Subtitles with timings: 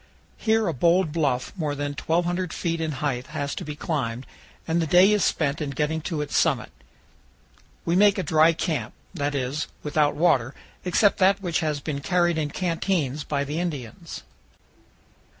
[0.37, 4.25] Here a bold bluff more than 1,200 feet in height has to be climbed,
[4.67, 6.71] and the day is spent in getting to its summit.
[7.85, 12.39] We make a dry camp, that is, without water, except that which has been carried
[12.39, 14.23] in canteens by the Indians.